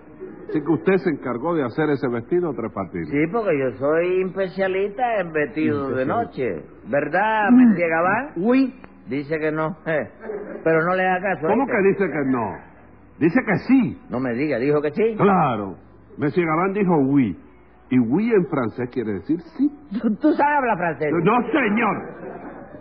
Así 0.48 0.60
que 0.60 0.70
usted 0.72 0.96
se 0.98 1.10
encargó 1.10 1.54
de 1.54 1.64
hacer 1.64 1.88
ese 1.90 2.06
vestido, 2.08 2.52
Tres 2.54 2.70
Patines. 2.72 3.08
Sí, 3.08 3.26
porque 3.32 3.58
yo 3.58 3.70
soy 3.78 4.22
especialista 4.22 5.20
en 5.20 5.32
vestidos 5.32 5.96
de 5.96 6.04
noche. 6.06 6.62
¿Verdad, 6.86 7.50
Messi 7.50 7.82
Gabán? 7.82 8.28
Uy, 8.36 8.74
Dice 9.08 9.38
que 9.38 9.52
no. 9.52 9.76
eh. 9.86 10.08
Pero 10.64 10.82
no 10.82 10.94
le 10.94 11.06
haga 11.06 11.34
caso. 11.34 11.46
¿Cómo 11.46 11.64
¿oíste? 11.64 11.76
que 11.76 11.88
dice 11.88 12.04
que 12.10 12.30
no? 12.30 12.52
Dice 13.18 13.40
que 13.46 13.54
sí. 13.68 13.98
No 14.08 14.18
me 14.18 14.32
diga, 14.32 14.58
dijo 14.58 14.80
que 14.80 14.90
sí. 14.92 15.14
Claro. 15.16 15.76
Monsieur 16.16 16.46
Gabán 16.46 16.72
dijo 16.72 16.96
oui. 17.08 17.36
Y 17.94 17.98
oui 18.00 18.32
en 18.32 18.44
francés 18.46 18.88
quiere 18.92 19.12
decir 19.12 19.40
sí. 19.56 19.70
¿Tú, 20.02 20.08
tú 20.16 20.32
sabes 20.32 20.56
hablar 20.58 20.76
francés? 20.78 21.12
No, 21.22 21.36
señor. 21.52 21.96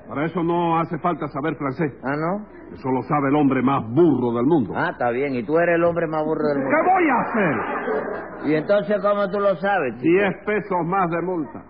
Para 0.10 0.26
eso 0.26 0.44
no 0.44 0.80
hace 0.80 0.98
falta 1.00 1.28
saber 1.28 1.56
francés. 1.56 1.94
Ah, 2.04 2.16
¿no? 2.16 2.46
Eso 2.74 2.90
lo 2.90 3.02
sabe 3.04 3.30
el 3.30 3.36
hombre 3.36 3.62
más 3.62 3.84
burro 3.94 4.34
del 4.36 4.46
mundo. 4.46 4.74
Ah, 4.76 4.90
está 4.92 5.12
bien. 5.12 5.36
Y 5.36 5.44
tú 5.44 5.58
eres 5.60 5.76
el 5.76 5.84
hombre 5.84 6.08
más 6.08 6.24
burro 6.26 6.48
del 6.50 6.58
mundo. 6.58 6.72
¿Qué 6.72 6.92
voy 6.92 7.10
a 7.10 7.22
hacer? 7.22 8.50
¿Y 8.50 8.56
entonces 8.56 8.98
cómo 9.02 9.30
tú 9.30 9.40
lo 9.40 9.56
sabes? 9.58 9.94
chico? 9.98 10.04
Diez 10.04 10.34
pesos 10.46 10.78
más 10.88 11.10
de 11.12 11.22
multa. 11.22 11.62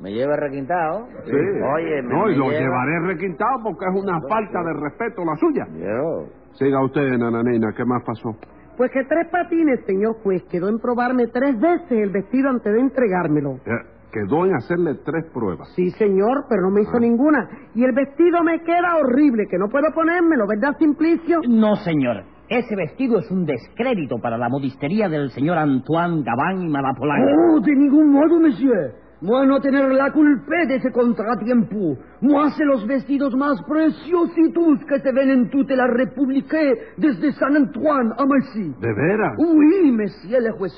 Me 0.00 0.12
lleva 0.12 0.36
requintado. 0.36 1.06
Sí. 1.24 1.32
Oye, 1.32 2.02
me, 2.02 2.08
No, 2.14 2.28
y 2.28 2.32
me 2.32 2.38
lo 2.38 2.50
lleva- 2.50 2.60
llevaré 2.60 3.00
requintado 3.06 3.52
porque 3.64 3.84
es 3.86 4.00
una 4.02 4.20
falta 4.28 4.62
de 4.62 4.72
respeto 4.82 5.24
la 5.24 5.36
suya. 5.36 5.66
Yo. 5.74 6.26
Siga 6.52 6.84
usted, 6.84 7.08
nananina. 7.18 7.72
¿Qué 7.76 7.84
más 7.84 8.02
pasó? 8.04 8.30
Pues 8.78 8.90
que 8.92 9.04
Tres 9.04 9.28
Patines, 9.30 9.84
señor 9.84 10.14
juez, 10.22 10.42
quedó 10.50 10.70
en 10.70 10.78
probarme 10.78 11.26
tres 11.26 11.60
veces 11.60 11.90
el 11.90 12.10
vestido 12.10 12.48
antes 12.48 12.72
de 12.72 12.80
entregármelo. 12.80 13.56
Eh, 13.66 13.70
quedó 14.10 14.46
en 14.46 14.54
hacerle 14.54 14.94
tres 15.04 15.26
pruebas. 15.34 15.68
Sí, 15.76 15.90
señor, 15.90 16.46
pero 16.48 16.62
no 16.62 16.70
me 16.70 16.80
hizo 16.82 16.96
Ah. 16.96 17.00
ninguna. 17.00 17.48
Y 17.74 17.84
el 17.84 17.92
vestido 17.92 18.42
me 18.42 18.60
queda 18.62 18.96
horrible, 18.96 19.46
que 19.50 19.58
no 19.58 19.68
puedo 19.68 19.92
ponérmelo, 19.94 20.46
¿verdad, 20.46 20.74
Simplicio? 20.78 21.40
No, 21.46 21.76
señor. 21.76 22.24
Ese 22.48 22.74
vestido 22.76 23.18
es 23.18 23.30
un 23.30 23.44
descrédito 23.44 24.16
para 24.22 24.38
la 24.38 24.48
modistería 24.48 25.06
del 25.10 25.28
señor 25.32 25.58
Antoine 25.58 26.22
Gabán 26.22 26.62
y 26.62 26.68
Malapolán. 26.70 27.20
Oh, 27.52 27.60
de 27.60 27.74
ningún 27.76 28.10
modo, 28.10 28.40
monsieur. 28.40 28.94
Moi 29.20 29.46
no 29.46 29.58
tener 29.60 29.90
la 29.94 30.12
culpa 30.12 30.64
de 30.68 30.76
ese 30.76 30.92
contratiempo. 30.92 31.98
Moi 32.22 32.50
sé 32.54 32.64
los 32.64 32.86
vestidos 32.86 33.34
más 33.34 33.60
preciositos 33.66 34.78
que 34.86 35.00
se 35.00 35.10
ven 35.12 35.30
en 35.30 35.50
toda 35.50 35.74
la 35.74 35.88
República, 35.88 36.56
desde 36.96 37.32
San 37.32 37.56
Antoine 37.56 38.12
a 38.16 38.24
Massy. 38.24 38.72
¿De 38.78 38.94
veras? 38.94 39.34
Oui, 39.38 39.90
monsieur 39.90 40.40
le 40.40 40.52
juez. 40.52 40.72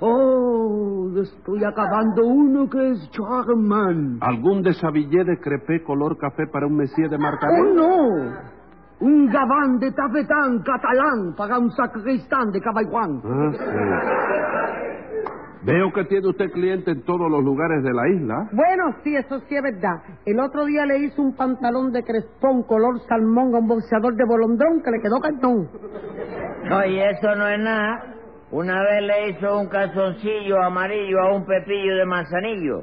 Oh, 0.00 1.10
estoy 1.22 1.64
acabando 1.64 2.26
uno 2.26 2.68
que 2.68 2.90
es 2.90 3.10
charmant. 3.12 4.22
¿Algún 4.22 4.62
desabillé 4.62 5.24
de 5.24 5.38
crepé 5.40 5.82
color 5.82 6.18
café 6.18 6.46
para 6.52 6.66
un 6.66 6.76
messier 6.76 7.08
de 7.08 7.16
marca 7.16 7.48
Oh, 7.48 7.72
no. 7.72 8.56
Un 9.00 9.26
gabán 9.28 9.78
de 9.78 9.90
tafetán 9.92 10.62
catalán 10.62 11.34
para 11.36 11.58
un 11.58 11.70
sacristán 11.70 12.50
de 12.50 12.60
Cabaiguán. 12.60 13.22
Ah, 13.24 13.52
sí. 13.52 14.85
Veo 15.66 15.92
que 15.92 16.04
tiene 16.04 16.28
usted 16.28 16.52
cliente 16.52 16.92
en 16.92 17.02
todos 17.02 17.28
los 17.28 17.42
lugares 17.42 17.82
de 17.82 17.92
la 17.92 18.08
isla. 18.08 18.48
Bueno, 18.52 18.94
sí, 19.02 19.16
eso 19.16 19.40
sí 19.48 19.56
es 19.56 19.62
verdad. 19.62 20.00
El 20.24 20.38
otro 20.38 20.64
día 20.64 20.86
le 20.86 20.98
hizo 20.98 21.20
un 21.20 21.34
pantalón 21.34 21.90
de 21.90 22.04
crespón 22.04 22.62
color 22.62 23.00
salmón 23.08 23.52
a 23.52 23.58
un 23.58 23.66
boxeador 23.66 24.14
de 24.14 24.24
bolondrón 24.24 24.80
que 24.80 24.92
le 24.92 25.00
quedó 25.00 25.20
cañón. 25.20 25.68
No, 26.68 26.86
y 26.86 27.00
eso 27.00 27.34
no 27.34 27.48
es 27.48 27.58
nada. 27.58 28.14
Una 28.52 28.80
vez 28.80 29.02
le 29.02 29.28
hizo 29.30 29.58
un 29.58 29.66
calzoncillo 29.66 30.62
amarillo 30.62 31.20
a 31.20 31.34
un 31.34 31.44
pepillo 31.44 31.96
de 31.96 32.06
manzanillo, 32.06 32.82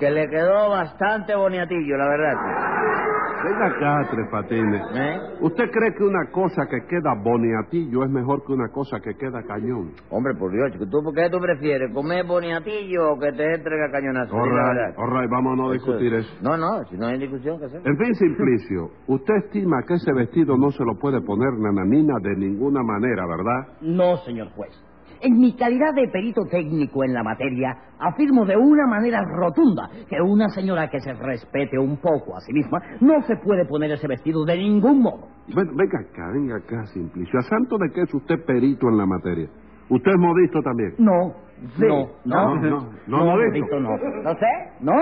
que 0.00 0.10
le 0.10 0.28
quedó 0.28 0.70
bastante 0.70 1.36
boniatillo, 1.36 1.96
la 1.96 2.08
verdad. 2.08 3.15
Venga 3.44 3.66
acá, 3.66 4.08
Tres 4.10 4.28
Patines. 4.30 4.82
¿Eh? 4.94 5.20
¿Usted 5.40 5.70
cree 5.70 5.94
que 5.94 6.04
una 6.04 6.30
cosa 6.30 6.66
que 6.68 6.86
queda 6.86 7.14
boniatillo 7.22 8.04
es 8.04 8.10
mejor 8.10 8.44
que 8.44 8.52
una 8.52 8.68
cosa 8.68 8.98
que 9.00 9.14
queda 9.14 9.42
cañón? 9.42 9.92
Hombre, 10.10 10.34
por 10.34 10.50
Dios, 10.50 10.72
chico, 10.72 10.86
¿tú 10.86 11.12
qué 11.14 11.28
tú 11.30 11.38
prefieres? 11.38 11.92
¿Comer 11.92 12.24
boniatillo 12.26 13.12
o 13.12 13.18
que 13.18 13.32
te 13.32 13.54
entregue 13.54 13.90
cañonazo? 13.92 14.34
All 14.34 14.48
right, 14.48 14.54
verdad. 14.54 14.94
all 14.96 15.20
right, 15.20 15.30
vamos 15.30 15.52
a 15.52 15.56
no 15.62 15.70
discutir 15.72 16.14
eso. 16.14 16.28
No, 16.42 16.56
no, 16.56 16.84
si 16.88 16.96
no 16.96 17.06
hay 17.06 17.18
discusión, 17.18 17.58
¿qué 17.58 17.66
hacer? 17.66 17.82
En 17.84 17.96
fin, 17.96 18.14
Simplicio, 18.14 18.90
usted 19.06 19.34
estima 19.44 19.82
que 19.86 19.94
ese 19.94 20.12
vestido 20.12 20.56
no 20.56 20.70
se 20.70 20.84
lo 20.84 20.94
puede 20.98 21.20
poner 21.20 21.52
Nananina 21.58 22.14
de 22.22 22.36
ninguna 22.36 22.82
manera, 22.82 23.26
¿verdad? 23.26 23.78
No, 23.82 24.16
señor 24.18 24.48
juez. 24.50 24.72
En 25.20 25.38
mi 25.38 25.54
calidad 25.56 25.92
de 25.94 26.08
perito 26.08 26.42
técnico 26.50 27.04
en 27.04 27.14
la 27.14 27.22
materia, 27.22 27.76
afirmo 27.98 28.44
de 28.44 28.56
una 28.56 28.86
manera 28.86 29.22
rotunda 29.22 29.88
que 30.08 30.20
una 30.20 30.48
señora 30.50 30.88
que 30.88 31.00
se 31.00 31.12
respete 31.14 31.78
un 31.78 31.96
poco 31.98 32.36
a 32.36 32.40
sí 32.40 32.52
misma 32.52 32.80
no 33.00 33.20
se 33.22 33.36
puede 33.36 33.64
poner 33.66 33.90
ese 33.92 34.06
vestido 34.06 34.44
de 34.44 34.56
ningún 34.56 35.02
modo. 35.02 35.28
Ven- 35.48 35.76
venga 35.76 35.98
acá, 36.00 36.30
venga 36.32 36.56
acá, 36.56 36.86
Simplicio. 36.86 37.38
¿A 37.38 37.42
santo 37.42 37.78
de 37.78 37.90
qué 37.94 38.02
es 38.02 38.14
usted 38.14 38.44
perito 38.44 38.88
en 38.88 38.98
la 38.98 39.06
materia? 39.06 39.48
¿Usted 39.88 40.10
es 40.10 40.18
modisto 40.18 40.60
también? 40.62 40.94
No, 40.98 41.34
Sí. 41.78 41.86
no, 41.86 42.06
no, 42.24 42.54
No, 42.54 42.54
no, 42.56 42.70
no, 42.70 42.90
no, 43.06 43.24
modisto. 43.24 43.80
modisto, 43.80 43.80
no. 43.80 44.22
¿No 44.22 44.34
sé? 44.34 44.46
¿No? 44.80 44.92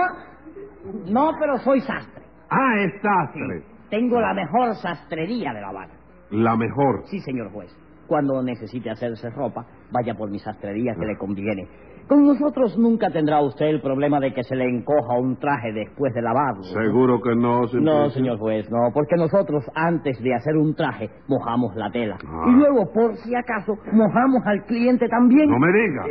No, 1.13 1.33
pero 1.41 1.57
soy 1.59 1.81
sastre. 1.81 2.23
Ah, 2.51 2.75
es 2.85 2.93
sastre. 3.03 3.63
Tengo 3.91 4.21
la 4.21 4.35
mejor 4.35 4.75
sastrería 4.77 5.53
de 5.53 5.61
La 5.61 5.69
Habana. 5.69 5.95
La 6.31 6.57
mejor. 6.57 7.03
Sí, 7.07 7.21
señor 7.21 7.51
juez. 7.53 7.71
Cuando 8.07 8.43
necesite 8.43 8.91
hacerse 8.91 9.31
ropa, 9.31 9.67
vaya 9.91 10.15
por 10.15 10.31
mi 10.31 10.39
sastrería 10.39 10.95
que 10.95 11.07
le 11.07 11.17
conviene. 11.17 11.67
Con 12.07 12.23
nosotros 12.27 12.77
nunca 12.79 13.09
tendrá 13.09 13.41
usted 13.41 13.65
el 13.67 13.81
problema 13.81 14.21
de 14.21 14.35
que 14.35 14.43
se 14.43 14.55
le 14.55 14.65
encoja 14.65 15.15
un 15.19 15.37
traje 15.39 15.73
después 15.73 16.13
de 16.13 16.21
lavarlo. 16.21 16.63
Seguro 16.65 17.19
que 17.23 17.35
no, 17.35 17.67
Simplicio. 17.67 17.99
No, 17.99 18.11
señor 18.11 18.39
juez, 18.39 18.71
no, 18.71 18.93
porque 18.93 19.17
nosotros 19.17 19.65
antes 19.75 20.23
de 20.23 20.35
hacer 20.35 20.55
un 20.57 20.75
traje 20.75 21.09
mojamos 21.29 21.75
la 21.77 21.91
tela. 21.91 22.19
Ah. 22.27 22.45
Y 22.49 22.53
luego, 22.53 22.93
por 22.93 23.17
si 23.17 23.35
acaso, 23.35 23.79
mojamos 23.91 24.43
al 24.45 24.65
cliente 24.67 25.09
también. 25.09 25.49
No 25.49 25.59
me 25.59 25.73
diga. 25.73 26.05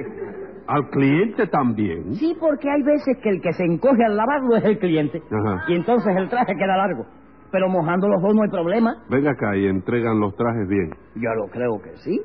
¿Al 0.66 0.90
cliente 0.90 1.46
también? 1.48 2.16
Sí, 2.16 2.36
porque 2.40 2.72
hay 2.72 2.82
veces 2.82 3.18
que 3.22 3.30
el 3.30 3.42
que 3.42 3.54
se 3.54 3.64
encoge 3.64 4.04
al 4.04 4.18
lavarlo 4.18 4.56
es 4.56 4.64
el 4.64 4.80
cliente. 4.80 5.22
Ajá. 5.30 5.66
Y 5.68 5.76
entonces 5.76 6.16
el 6.16 6.28
traje 6.28 6.56
queda 6.56 6.76
largo. 6.76 7.06
Pero 7.54 7.70
mojando 7.70 8.08
los 8.10 8.20
dos 8.22 8.34
no 8.36 8.42
hay 8.42 8.50
problema. 8.50 8.96
Venga 9.10 9.32
acá 9.32 9.56
y 9.56 9.68
entregan 9.68 10.20
los 10.20 10.36
trajes 10.36 10.68
bien. 10.68 10.90
Yo 11.16 11.30
lo 11.36 11.46
creo 11.52 11.80
que 11.84 11.96
sí. 11.98 12.20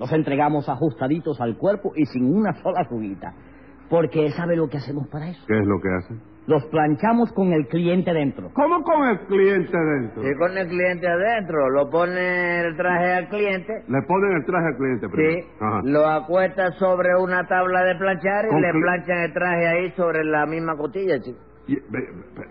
Los 0.00 0.12
entregamos 0.12 0.68
ajustaditos 0.68 1.40
al 1.40 1.56
cuerpo 1.56 1.92
y 1.94 2.04
sin 2.06 2.24
una 2.36 2.52
sola 2.54 2.80
arruguita. 2.80 3.32
Porque 3.88 4.32
¿sabe 4.32 4.56
lo 4.56 4.66
que 4.68 4.78
hacemos 4.78 5.06
para 5.08 5.28
eso? 5.28 5.40
¿Qué 5.46 5.56
es 5.56 5.64
lo 5.66 5.80
que 5.80 5.88
hacen? 5.94 6.20
Los 6.48 6.66
planchamos 6.66 7.32
con 7.32 7.52
el 7.52 7.68
cliente 7.68 8.12
dentro. 8.12 8.50
¿Cómo 8.52 8.82
con 8.82 9.06
el 9.08 9.18
cliente 9.20 9.78
dentro? 9.78 10.22
Sí, 10.24 10.28
con 10.38 10.58
el 10.58 10.66
cliente 10.68 11.06
adentro, 11.06 11.70
lo 11.70 11.88
pone 11.88 12.60
el 12.62 12.76
traje 12.76 13.12
al 13.14 13.28
cliente, 13.28 13.72
Le 13.86 14.02
ponen 14.02 14.32
el 14.38 14.44
traje 14.44 14.66
al 14.66 14.76
cliente 14.76 15.08
primero. 15.08 15.40
sí, 15.40 15.48
Ajá. 15.60 15.80
lo 15.84 16.06
acuesta 16.06 16.72
sobre 16.72 17.10
una 17.22 17.46
tabla 17.46 17.84
de 17.84 17.94
planchar 17.94 18.46
y 18.46 18.48
Con 18.48 18.60
le 18.60 18.72
planchan 18.72 19.18
el 19.18 19.32
traje 19.32 19.66
ahí 19.68 19.90
sobre 19.92 20.24
la 20.24 20.44
misma 20.46 20.76
costilla, 20.76 21.18
chico. 21.20 21.38
Y, 21.66 21.76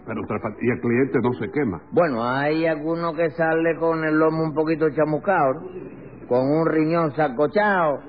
pero, 0.06 0.22
el 0.22 0.82
cliente 0.82 1.20
no 1.22 1.34
se 1.34 1.52
quema. 1.52 1.82
Bueno, 1.92 2.24
hay 2.24 2.66
alguno 2.66 3.14
que 3.14 3.30
sale 3.32 3.76
con 3.78 4.04
el 4.04 4.18
lomo 4.18 4.44
un 4.44 4.54
poquito 4.54 4.90
chamuscado, 4.90 5.54
¿no? 5.54 5.94
con 6.28 6.40
un 6.50 6.66
riñón 6.68 7.12
sacochado, 7.16 8.00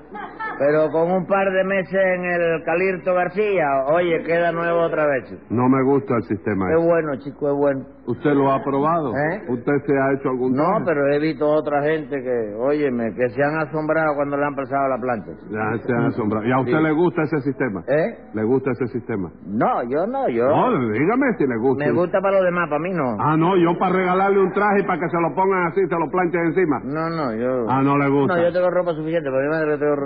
pero 0.57 0.89
con 0.89 1.11
un 1.11 1.25
par 1.27 1.51
de 1.51 1.63
meses 1.65 1.93
en 1.93 2.23
el 2.25 2.63
Calirto 2.63 3.13
García, 3.13 3.65
oye, 3.87 4.23
queda 4.23 4.51
nuevo 4.53 4.81
otra 4.83 5.05
vez. 5.05 5.25
chico. 5.29 5.41
No 5.49 5.67
me 5.67 5.83
gusta 5.83 6.15
el 6.15 6.23
sistema 6.23 6.71
Es 6.71 6.77
ese. 6.79 6.87
bueno, 6.87 7.15
chico, 7.17 7.49
es 7.51 7.55
bueno. 7.57 7.85
¿Usted 8.07 8.33
lo 8.35 8.51
ha 8.51 8.63
probado? 8.63 9.11
¿Eh? 9.17 9.41
¿Usted 9.49 9.73
se 9.85 9.93
ha 9.97 10.13
hecho 10.13 10.29
algún 10.29 10.53
No, 10.53 10.63
traje? 10.63 10.83
pero 10.85 11.07
he 11.11 11.19
visto 11.19 11.45
otra 11.47 11.81
gente 11.83 12.15
que, 12.21 12.53
óyeme, 12.57 13.13
que 13.15 13.29
se 13.29 13.43
han 13.43 13.57
asombrado 13.57 14.15
cuando 14.15 14.37
le 14.37 14.45
han 14.45 14.55
pasado 14.55 14.87
la 14.87 14.97
plancha. 14.97 15.31
chico. 15.41 15.51
Ya 15.51 15.77
se 15.83 15.93
han 15.93 16.05
asombrado. 16.05 16.45
¿Y 16.45 16.51
a 16.51 16.59
usted 16.59 16.77
Sí. 16.77 16.83
le 16.83 16.91
gusta 16.91 17.23
ese 17.23 17.41
sistema? 17.41 17.83
¿Eh? 17.87 18.17
¿Le 18.33 18.43
gusta 18.43 18.71
ese 18.71 18.87
sistema? 18.87 19.29
No, 19.45 19.83
yo 19.89 20.05
no, 20.07 20.29
yo... 20.29 20.47
No, 20.47 20.71
dígame 20.91 21.25
si 21.37 21.47
le 21.47 21.57
gusta. 21.57 21.83
Me 21.85 21.91
gusta 21.91 22.21
para 22.21 22.35
los 22.37 22.45
demás, 22.45 22.69
para 22.69 22.79
mí 22.81 22.91
no. 22.93 23.17
Ah, 23.19 23.35
no, 23.35 23.57
yo 23.57 23.77
para 23.77 23.93
regalarle 23.95 24.39
un 24.39 24.51
traje 24.53 24.79
y 24.81 24.83
para 24.83 24.99
que 24.99 25.09
se 25.09 25.17
lo 25.19 25.33
pongan 25.35 25.67
así, 25.67 25.81
se 25.85 25.95
lo 25.99 26.07
planchen 26.09 26.41
encima. 26.45 26.79
No, 26.85 27.09
no, 27.09 27.33
yo... 27.35 27.65
Ah, 27.69 27.81
no 27.81 27.97
le 27.97 28.07
gusta. 28.09 28.37
No, 28.37 28.41
yo 28.43 28.53
tengo 28.53 28.69
ropa 28.69 28.93
suficiente, 28.93 29.29
para 29.29 29.43
mi 29.43 29.49
madre 29.49 29.77
tengo 29.79 29.95
ropa... 29.95 30.04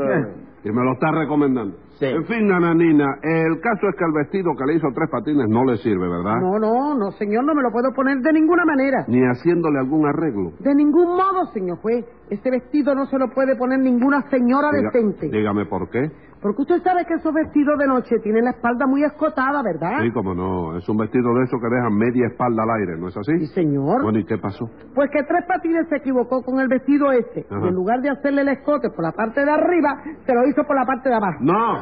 Y 0.64 0.72
me 0.72 0.84
lo 0.84 0.94
está 0.94 1.12
recomendando. 1.12 1.78
Sí. 2.00 2.06
En 2.06 2.26
fin, 2.26 2.48
nananina, 2.48 3.06
el 3.22 3.60
caso 3.60 3.90
es 3.90 3.96
que 3.98 4.06
el 4.06 4.14
vestido 4.14 4.52
que 4.58 4.66
le 4.66 4.76
hizo 4.78 4.88
tres 4.96 5.10
patines 5.12 5.48
no 5.50 5.66
le 5.66 5.76
sirve, 5.78 6.08
¿verdad? 6.08 6.40
No, 6.40 6.58
no, 6.58 6.96
no, 6.98 7.12
señor, 7.12 7.44
no 7.44 7.54
me 7.54 7.62
lo 7.62 7.72
puedo 7.72 7.92
poner 7.94 8.20
de 8.20 8.32
ninguna 8.34 8.64
manera. 8.66 9.04
Ni 9.08 9.20
haciéndole 9.22 9.80
algún 9.80 10.08
arreglo. 10.08 10.52
De 10.60 10.74
ningún 10.74 11.08
modo, 11.18 11.46
señor 11.54 11.78
juez. 11.80 12.06
Este 12.30 12.52
vestido 12.52 12.96
no 12.96 13.06
se 13.08 13.18
lo 13.18 13.30
puede 13.32 13.56
poner 13.58 13.80
ninguna 13.80 14.22
señora 14.30 14.70
Diga- 14.72 14.92
decente. 14.94 15.28
dígame 15.30 15.66
por 15.66 15.90
qué. 15.90 16.10
Porque 16.42 16.62
usted 16.62 16.82
sabe 16.84 17.04
que 17.06 17.16
esos 17.16 17.34
vestidos 17.34 17.78
de 17.78 17.86
noche 17.86 18.16
tienen 18.24 18.46
la 18.46 18.52
espalda 18.52 18.88
muy 18.88 19.04
escotada, 19.04 19.62
¿verdad? 19.62 20.00
Sí, 20.04 20.10
como 20.14 20.34
no. 20.34 20.78
Es 20.78 20.88
un 20.88 20.96
vestido 20.96 21.34
de 21.36 21.44
eso 21.44 21.58
que 21.60 21.68
deja 21.68 21.90
media 21.90 22.28
espalda 22.28 22.64
al 22.64 22.70
aire, 22.80 22.98
¿no 22.98 23.10
es 23.10 23.18
así? 23.18 23.40
Sí, 23.40 23.48
señor. 23.48 24.02
Bueno, 24.04 24.20
¿y 24.20 24.24
qué 24.24 24.38
pasó? 24.38 24.70
Pues 24.96 25.10
que 25.12 25.22
Tres 25.24 25.44
Patines 25.46 25.90
se 25.90 25.98
equivocó 25.98 26.42
con 26.42 26.62
el 26.62 26.70
vestido 26.70 27.12
este. 27.12 27.46
Ajá. 27.50 27.66
Y 27.66 27.68
en 27.68 27.76
lugar 27.76 28.00
de 28.00 28.12
hacerle 28.12 28.44
el 28.44 28.50
escote 28.50 28.90
por 28.90 29.04
la 29.04 29.12
parte 29.12 29.44
de 29.44 29.52
arriba, 29.52 30.02
se 30.26 30.34
lo 30.34 30.48
hizo 30.48 30.64
por 30.64 30.78
la 30.78 30.86
parte 30.86 31.10
de 31.10 31.16
abajo. 31.16 31.40
No. 31.42 31.76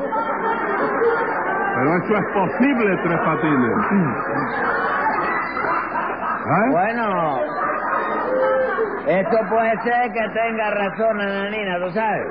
Pero 1.76 1.96
eso 1.98 2.14
es 2.16 2.26
posible, 2.34 2.98
tres 3.04 3.20
patines. 3.20 3.78
¿Eh? 6.48 6.70
Bueno, 6.72 7.40
esto 9.08 9.38
puede 9.50 9.72
ser 9.84 10.12
que 10.14 10.30
tenga 10.34 10.70
razón, 10.72 11.22
Ananina, 11.22 11.80
¿tú 11.86 11.92
sabes? 11.92 12.28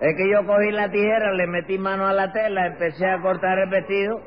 Es 0.00 0.16
que 0.16 0.30
yo 0.30 0.46
cogí 0.46 0.70
la 0.72 0.90
tijera, 0.90 1.32
le 1.32 1.46
metí 1.46 1.78
mano 1.78 2.06
a 2.06 2.12
la 2.12 2.32
tela, 2.32 2.66
empecé 2.66 3.06
a 3.06 3.20
cortar 3.20 3.58
el 3.58 3.70
vestido 3.70 4.20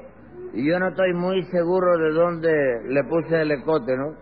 y 0.53 0.69
yo 0.69 0.79
no 0.79 0.87
estoy 0.87 1.13
muy 1.13 1.43
seguro 1.51 1.97
de 1.97 2.11
dónde 2.11 2.81
le 2.87 3.03
puse 3.03 3.41
el 3.41 3.51
escote, 3.51 3.97
¿no? 3.97 4.13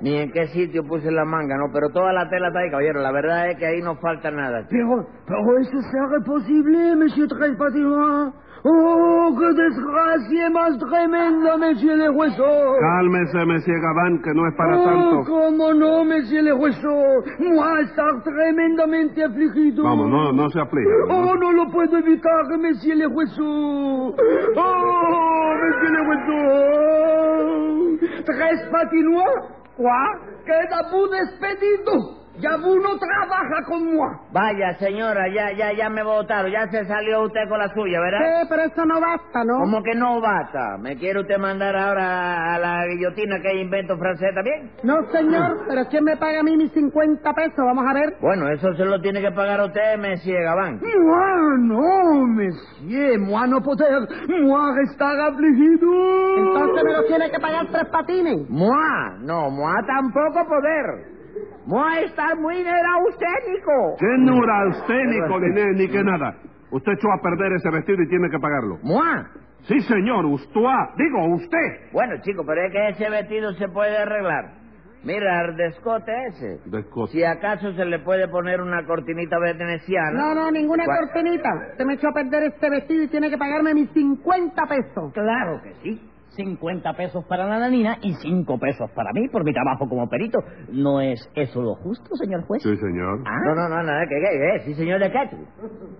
Ni 0.00 0.14
en 0.16 0.30
qué 0.30 0.46
sitio 0.48 0.84
puse 0.84 1.10
la 1.10 1.24
manga, 1.24 1.56
¿no? 1.56 1.72
Pero 1.72 1.88
toda 1.90 2.12
la 2.12 2.28
tela 2.28 2.48
está 2.48 2.60
ahí, 2.60 2.70
caballero. 2.70 3.00
La 3.00 3.12
verdad 3.12 3.48
es 3.50 3.56
que 3.58 3.66
ahí 3.66 3.80
no 3.80 3.96
falta 3.96 4.30
nada. 4.30 4.66
Pero, 4.68 5.06
pero 5.26 5.58
eso 5.58 5.80
será 5.90 6.20
posible, 6.24 6.94
monsieur 6.96 7.28
Tres 7.28 7.56
Patinois. 7.56 8.32
Oh, 8.68 9.30
qué 9.38 9.46
desgracia 9.62 10.50
más 10.50 10.76
tremenda, 10.78 11.56
monsieur 11.56 11.96
le 11.96 12.10
hueso. 12.10 12.44
Cálmese, 12.80 13.44
Monsieur 13.46 13.80
Gabán, 13.80 14.20
que 14.22 14.34
no 14.34 14.48
es 14.48 14.54
para 14.56 14.76
oh, 14.76 14.84
tanto. 14.84 15.22
cómo 15.30 15.72
no, 15.72 16.04
monsieur 16.04 16.42
le 16.42 16.52
hueso. 16.52 17.22
Moi, 17.38 17.82
estar 17.82 18.24
tremendamente 18.24 19.22
afligido. 19.22 19.84
Vamos, 19.84 20.08
no, 20.08 20.32
no 20.32 20.50
se 20.50 20.58
aplique. 20.60 20.90
Oh, 21.08 21.36
no 21.36 21.52
lo 21.52 21.70
puedo 21.70 21.96
evitar, 21.98 22.58
monsieur 22.58 22.96
le 22.96 23.06
hueso. 23.06 24.16
Oh, 24.56 25.54
monsieur 25.62 25.90
le 25.92 26.00
hueso. 26.08 26.36
Tres 28.24 28.68
Patinois, 28.72 29.44
quoi? 29.76 30.20
Queda 30.44 30.88
vous 30.90 31.08
despedido. 31.08 32.15
Ya 32.38 32.50
no 32.56 32.98
trabaja 32.98 33.64
con 33.66 33.96
moi. 33.96 34.10
Vaya, 34.32 34.74
señora, 34.78 35.26
ya, 35.28 35.52
ya, 35.56 35.72
ya 35.72 35.88
me 35.88 36.02
votaron. 36.02 36.50
Ya 36.50 36.68
se 36.70 36.84
salió 36.84 37.22
usted 37.22 37.48
con 37.48 37.58
la 37.58 37.68
suya, 37.72 38.00
¿verdad? 38.00 38.18
Sí, 38.42 38.46
pero 38.50 38.62
eso 38.62 38.84
no 38.84 39.00
basta, 39.00 39.44
¿no? 39.44 39.58
¿Cómo 39.60 39.82
que 39.82 39.94
no 39.94 40.20
basta? 40.20 40.76
¿Me 40.78 40.96
quiere 40.96 41.20
usted 41.20 41.38
mandar 41.38 41.74
ahora 41.74 42.54
a 42.54 42.58
la 42.58 42.86
guillotina 42.86 43.40
que 43.40 43.60
invento 43.60 43.96
francés 43.96 44.34
también? 44.34 44.70
No, 44.82 45.02
señor, 45.10 45.64
pero 45.68 45.86
¿quién 45.88 46.04
me 46.04 46.16
paga 46.16 46.40
a 46.40 46.42
mí 46.42 46.56
mis 46.56 46.72
50 46.72 47.32
pesos? 47.32 47.56
Vamos 47.56 47.84
a 47.88 47.94
ver. 47.94 48.16
Bueno, 48.20 48.48
eso 48.50 48.74
se 48.74 48.84
lo 48.84 49.00
tiene 49.00 49.20
que 49.20 49.30
pagar 49.32 49.60
usted, 49.62 49.96
Messi 49.98 50.32
Gabán. 50.32 50.80
Moi, 50.80 51.58
no, 51.58 52.26
monsieur. 52.26 53.18
Moi 53.18 53.48
no 53.48 53.60
poder. 53.62 54.06
Moi 54.28 54.82
estar 54.82 55.18
afligido. 55.20 55.86
Entonces 56.36 56.84
me 56.84 56.92
lo 56.92 57.04
tiene 57.04 57.30
que 57.30 57.38
pagar 57.38 57.66
tres 57.72 57.86
patines. 57.90 58.48
Mua, 58.50 59.16
no, 59.20 59.50
Mua 59.50 59.74
tampoco 59.86 60.46
poder. 60.48 61.15
Mua 61.66 62.00
está 62.00 62.34
muy 62.36 62.62
neurasténico. 62.62 63.96
¿Qué 63.98 64.18
neurasténico 64.18 65.40
ni, 65.40 65.48
ne- 65.54 65.72
ni 65.74 65.88
que 65.88 66.02
nada? 66.02 66.34
Usted 66.70 66.92
echó 66.92 67.08
a 67.12 67.20
perder 67.22 67.52
ese 67.54 67.70
vestido 67.70 68.02
y 68.02 68.08
tiene 68.08 68.28
que 68.30 68.38
pagarlo. 68.38 68.78
Mua. 68.82 69.26
Sí, 69.62 69.80
señor, 69.80 70.24
usted. 70.26 70.60
Digo, 70.96 71.26
usted. 71.34 71.90
Bueno, 71.92 72.14
chico, 72.22 72.44
pero 72.46 72.62
es 72.66 72.72
que 72.72 72.88
ese 72.90 73.10
vestido 73.10 73.52
se 73.54 73.68
puede 73.68 73.96
arreglar. 73.96 74.52
Mira, 75.02 75.44
el 75.44 75.56
descote 75.56 76.12
ese. 76.28 76.60
Descote. 76.66 77.12
Si 77.12 77.22
acaso 77.24 77.72
se 77.74 77.84
le 77.84 78.00
puede 78.00 78.26
poner 78.28 78.60
una 78.60 78.84
cortinita 78.86 79.38
veneciana. 79.38 80.12
No, 80.18 80.34
no, 80.34 80.50
ninguna 80.50 80.84
¿Cuál? 80.84 80.98
cortinita. 81.12 81.48
Usted 81.72 81.84
me 81.84 81.94
echó 81.94 82.08
a 82.08 82.12
perder 82.12 82.44
este 82.44 82.70
vestido 82.70 83.04
y 83.04 83.08
tiene 83.08 83.30
que 83.30 83.38
pagarme 83.38 83.74
mis 83.74 83.90
50 83.90 84.62
pesos. 84.66 85.12
Claro 85.12 85.60
que 85.62 85.74
sí. 85.82 86.10
50 86.30 86.92
pesos 86.94 87.24
para 87.26 87.46
la 87.46 87.58
nanina 87.58 87.98
y 88.02 88.12
5 88.14 88.58
pesos 88.58 88.90
para 88.92 89.10
mí 89.12 89.28
por 89.28 89.44
mi 89.44 89.52
trabajo 89.52 89.88
como 89.88 90.08
perito. 90.08 90.38
¿No 90.70 91.00
es 91.00 91.30
eso 91.34 91.62
lo 91.62 91.74
justo, 91.76 92.14
señor 92.16 92.42
juez? 92.46 92.62
Sí, 92.62 92.76
señor. 92.76 93.20
Ah, 93.24 93.38
No, 93.44 93.54
no, 93.54 93.68
no, 93.68 93.82
no, 93.82 93.92
¿qué, 94.08 94.16
qué, 94.20 94.38
qué? 94.38 94.60
Sí, 94.64 94.74
señor 94.74 95.00
de 95.00 95.10
qué, 95.10 95.28
tú? 95.30 95.36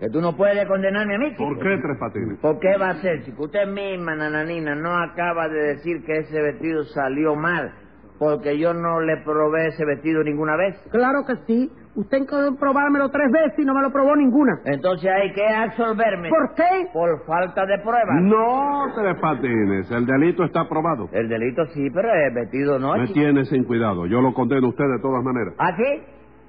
Que 0.01 0.09
tú 0.11 0.21
no 0.21 0.37
puedes 0.37 0.67
condenarme 0.67 1.15
a 1.15 1.19
mí, 1.19 1.31
chico. 1.31 1.45
¿Por 1.45 1.59
qué 1.59 1.79
tres 1.81 1.97
patines? 1.99 2.39
¿Por 2.41 2.59
qué 2.59 2.77
va 2.77 2.91
a 2.91 2.95
ser, 3.01 3.25
chico? 3.25 3.45
Usted 3.45 3.67
misma, 3.67 4.15
nananina, 4.15 4.75
no 4.75 4.95
acaba 4.99 5.49
de 5.49 5.75
decir 5.75 6.05
que 6.05 6.19
ese 6.19 6.41
vestido 6.43 6.85
salió 6.85 7.35
mal 7.35 7.73
porque 8.19 8.59
yo 8.59 8.73
no 8.73 9.01
le 9.01 9.19
probé 9.19 9.69
ese 9.69 9.85
vestido 9.85 10.23
ninguna 10.23 10.57
vez. 10.57 10.77
Claro 10.91 11.25
que 11.27 11.37
sí. 11.47 11.71
Usted 11.95 12.19
intentó 12.19 12.57
probármelo 12.57 13.09
tres 13.09 13.31
veces 13.33 13.59
y 13.59 13.65
no 13.65 13.73
me 13.75 13.81
lo 13.81 13.91
probó 13.91 14.15
ninguna. 14.17 14.61
Entonces 14.67 15.11
hay 15.11 15.33
que 15.33 15.47
absolverme. 15.47 16.29
¿Por 16.29 16.55
qué? 16.55 16.89
Por 16.93 17.25
falta 17.25 17.65
de 17.65 17.79
pruebas. 17.79 18.21
No, 18.23 18.87
tres 18.95 19.19
patines. 19.19 19.91
El 19.91 20.05
delito 20.05 20.45
está 20.45 20.61
aprobado. 20.63 21.09
El 21.13 21.29
delito 21.29 21.65
sí, 21.69 21.89
pero 21.95 22.13
el 22.13 22.35
vestido 22.35 22.79
no. 22.79 22.95
Me 22.97 23.07
chico. 23.07 23.15
tiene 23.15 23.45
sin 23.47 23.65
cuidado. 23.65 24.07
Yo 24.07 24.21
lo 24.21 24.35
condeno 24.35 24.67
a 24.67 24.71
usted 24.71 24.85
de 24.85 25.01
todas 25.01 25.25
maneras. 25.25 25.55
¿Ah, 25.59 25.75
sí? 25.77 26.03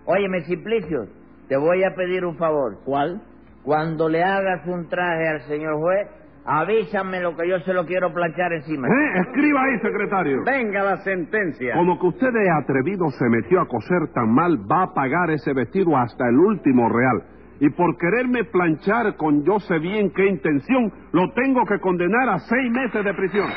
Óyeme, 0.05 0.41
Simplicio, 0.41 1.05
te 1.47 1.57
voy 1.57 1.83
a 1.83 1.95
pedir 1.95 2.25
un 2.25 2.37
favor. 2.37 2.77
¿Cuál? 2.85 3.21
Cuando 3.63 4.07
le 4.09 4.23
hagas 4.23 4.65
un 4.67 4.87
traje 4.89 5.27
al 5.27 5.41
señor 5.41 5.75
juez, 5.79 6.07
avísame 6.47 7.19
lo 7.21 7.35
que 7.35 7.47
yo 7.47 7.59
se 7.59 7.73
lo 7.73 7.85
quiero 7.85 8.13
planchar 8.13 8.53
encima. 8.53 8.87
¿Eh? 8.87 9.19
Escriba 9.27 9.63
ahí, 9.63 9.79
secretario. 9.79 10.43
Venga 10.45 10.83
la 10.83 10.97
sentencia. 10.97 11.73
Como 11.75 11.99
que 11.99 12.07
usted 12.07 12.31
de 12.31 12.49
atrevido 12.49 13.09
se 13.11 13.29
metió 13.29 13.59
a 13.59 13.67
coser 13.67 14.07
tan 14.13 14.33
mal, 14.33 14.57
va 14.59 14.83
a 14.83 14.93
pagar 14.93 15.29
ese 15.31 15.53
vestido 15.53 15.95
hasta 15.97 16.27
el 16.29 16.37
último 16.37 16.89
real. 16.89 17.23
Y 17.59 17.69
por 17.71 17.97
quererme 17.97 18.43
planchar 18.45 19.15
con 19.17 19.43
yo 19.43 19.59
sé 19.59 19.79
bien 19.79 20.11
qué 20.15 20.27
intención, 20.27 20.91
lo 21.11 21.31
tengo 21.33 21.65
que 21.65 21.79
condenar 21.79 22.29
a 22.29 22.39
seis 22.39 22.71
meses 22.71 23.03
de 23.03 23.13
prisión. 23.13 23.47